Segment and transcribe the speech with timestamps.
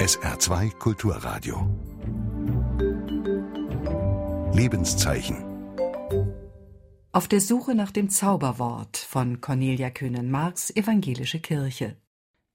[0.00, 1.68] SR2 Kulturradio.
[4.54, 5.36] Lebenszeichen.
[7.12, 11.98] Auf der Suche nach dem Zauberwort von Cornelia Kühnen-Marx, Evangelische Kirche.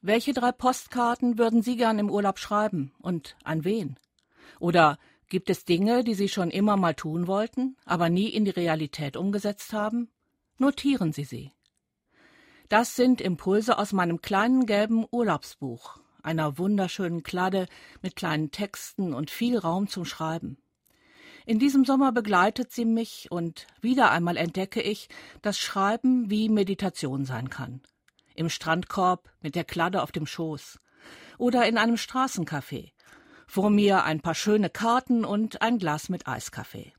[0.00, 4.00] Welche drei Postkarten würden Sie gern im Urlaub schreiben und an wen?
[4.58, 4.98] Oder
[5.28, 9.16] gibt es Dinge, die Sie schon immer mal tun wollten, aber nie in die Realität
[9.16, 10.10] umgesetzt haben?
[10.56, 11.52] Notieren Sie sie.
[12.68, 17.66] Das sind Impulse aus meinem kleinen gelben Urlaubsbuch, einer wunderschönen Kladde
[18.02, 20.58] mit kleinen Texten und viel Raum zum Schreiben.
[21.46, 25.08] In diesem Sommer begleitet sie mich und wieder einmal entdecke ich,
[25.40, 27.80] dass Schreiben wie Meditation sein kann.
[28.34, 30.78] Im Strandkorb mit der Kladde auf dem Schoß
[31.38, 32.92] oder in einem Straßencafé.
[33.46, 36.92] Vor mir ein paar schöne Karten und ein Glas mit Eiskaffee.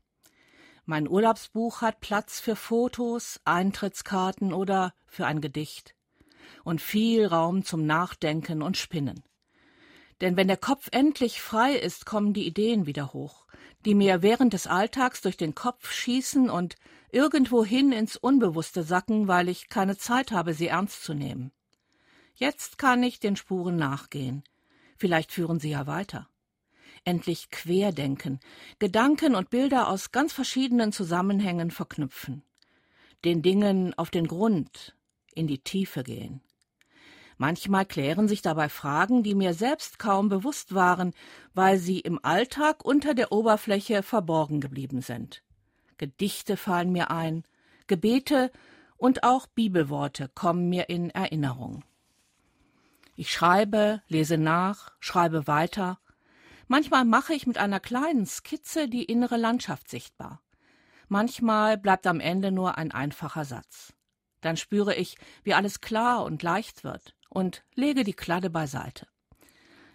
[0.86, 5.94] Mein Urlaubsbuch hat Platz für Fotos, Eintrittskarten oder für ein Gedicht
[6.64, 9.22] und viel Raum zum Nachdenken und Spinnen.
[10.20, 13.46] Denn wenn der Kopf endlich frei ist, kommen die Ideen wieder hoch,
[13.84, 16.76] die mir während des Alltags durch den Kopf schießen und
[17.10, 21.52] irgendwohin ins Unbewusste sacken, weil ich keine Zeit habe, sie ernst zu nehmen.
[22.34, 24.44] Jetzt kann ich den Spuren nachgehen.
[24.96, 26.28] Vielleicht führen sie ja weiter.
[27.04, 28.40] Endlich querdenken,
[28.78, 32.42] Gedanken und Bilder aus ganz verschiedenen Zusammenhängen verknüpfen.
[33.24, 34.94] Den Dingen auf den Grund,
[35.34, 36.40] in die Tiefe gehen.
[37.36, 41.14] Manchmal klären sich dabei Fragen, die mir selbst kaum bewusst waren,
[41.54, 45.42] weil sie im Alltag unter der Oberfläche verborgen geblieben sind.
[45.96, 47.44] Gedichte fallen mir ein,
[47.86, 48.50] Gebete
[48.98, 51.82] und auch Bibelworte kommen mir in Erinnerung.
[53.16, 55.98] Ich schreibe, lese nach, schreibe weiter.
[56.68, 60.42] Manchmal mache ich mit einer kleinen Skizze die innere Landschaft sichtbar.
[61.08, 63.94] Manchmal bleibt am Ende nur ein einfacher Satz.
[64.40, 69.06] Dann spüre ich, wie alles klar und leicht wird und lege die Kladde beiseite.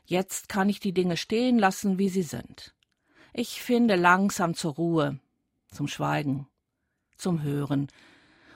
[0.05, 2.75] Jetzt kann ich die Dinge stehen lassen, wie sie sind.
[3.33, 5.19] Ich finde langsam zur Ruhe,
[5.71, 6.47] zum Schweigen,
[7.17, 7.88] zum Hören.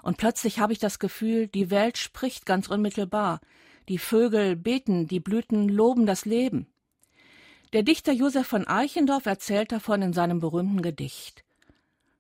[0.04, 3.42] Und plötzlich habe ich das Gefühl, die Welt spricht ganz unmittelbar.
[3.90, 6.68] Die Vögel beten, die Blüten loben das Leben.
[7.74, 11.44] Der Dichter Josef von Eichendorff erzählt davon in seinem berühmten Gedicht.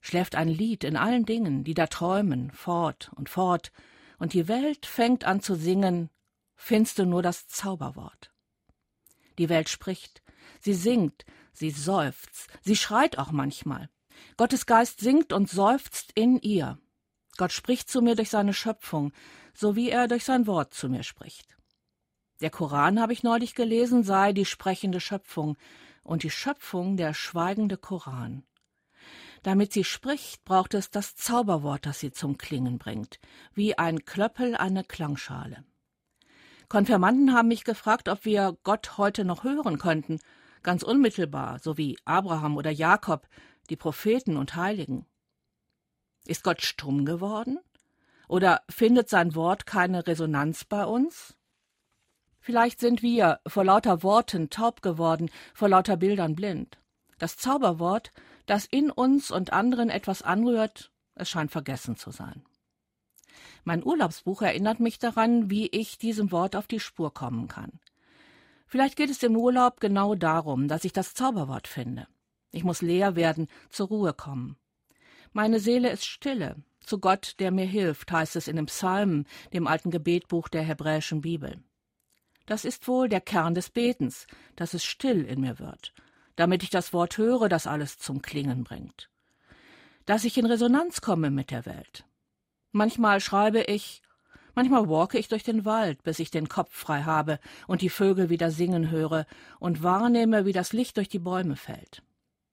[0.01, 3.71] Schläft ein Lied in allen Dingen, die da träumen, fort und fort,
[4.17, 6.09] und die Welt fängt an zu singen,
[6.55, 8.31] findst du nur das Zauberwort.
[9.37, 10.21] Die Welt spricht,
[10.59, 13.89] sie singt, sie seufzt, sie schreit auch manchmal.
[14.35, 16.77] Gottes Geist singt und seufzt in ihr.
[17.37, 19.13] Gott spricht zu mir durch seine Schöpfung,
[19.53, 21.57] so wie er durch sein Wort zu mir spricht.
[22.41, 25.57] Der Koran, habe ich neulich gelesen, sei die sprechende Schöpfung
[26.03, 28.43] und die Schöpfung der schweigende Koran.
[29.43, 33.19] Damit sie spricht, braucht es das Zauberwort, das sie zum Klingen bringt,
[33.53, 35.63] wie ein Klöppel eine Klangschale.
[36.67, 40.19] Konfirmanden haben mich gefragt, ob wir Gott heute noch hören könnten,
[40.61, 43.27] ganz unmittelbar, so wie Abraham oder Jakob,
[43.69, 45.05] die Propheten und Heiligen.
[46.25, 47.59] Ist Gott stumm geworden?
[48.27, 51.35] Oder findet sein Wort keine Resonanz bei uns?
[52.39, 56.77] Vielleicht sind wir vor lauter Worten taub geworden, vor lauter Bildern blind.
[57.17, 58.11] Das Zauberwort,
[58.49, 62.43] das in uns und anderen etwas anrührt, es scheint vergessen zu sein.
[63.63, 67.79] Mein Urlaubsbuch erinnert mich daran, wie ich diesem Wort auf die Spur kommen kann.
[68.65, 72.07] Vielleicht geht es im Urlaub genau darum, dass ich das Zauberwort finde.
[72.51, 74.57] Ich muss leer werden, zur Ruhe kommen.
[75.31, 79.67] Meine Seele ist stille, zu Gott, der mir hilft, heißt es in dem Psalm, dem
[79.67, 81.61] alten Gebetbuch der hebräischen Bibel.
[82.47, 85.93] Das ist wohl der Kern des Betens, dass es still in mir wird,
[86.39, 89.09] damit ich das Wort höre, das alles zum Klingen bringt.
[90.05, 92.05] Dass ich in Resonanz komme mit der Welt,
[92.71, 94.03] Manchmal schreibe ich,
[94.53, 98.29] manchmal walke ich durch den Wald, bis ich den Kopf frei habe und die Vögel
[98.29, 99.25] wieder singen höre
[99.59, 102.03] und wahrnehme, wie das Licht durch die Bäume fällt.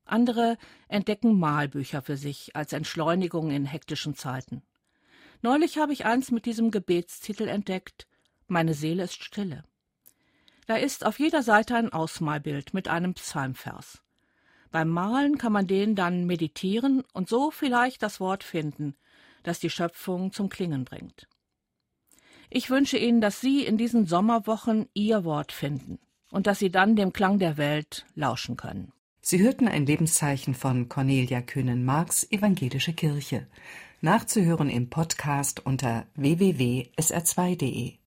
[0.07, 0.57] Andere
[0.89, 4.63] entdecken Malbücher für sich als Entschleunigung in hektischen Zeiten.
[5.43, 8.07] Neulich habe ich eins mit diesem Gebetstitel entdeckt
[8.47, 9.65] Meine Seele ist stille.
[10.67, 14.03] Da ist auf jeder Seite ein Ausmalbild mit einem Psalmvers.
[14.73, 18.97] Beim Malen kann man den dann meditieren und so vielleicht das Wort finden,
[19.43, 21.29] das die Schöpfung zum Klingen bringt.
[22.51, 25.99] Ich wünsche Ihnen, dass Sie in diesen Sommerwochen Ihr Wort finden
[26.31, 28.93] und dass Sie dann dem Klang der Welt lauschen können.
[29.23, 33.47] Sie hörten ein Lebenszeichen von Cornelia Kühnen-Marx, Evangelische Kirche.
[34.01, 37.99] Nachzuhören im Podcast unter www.sr2.de.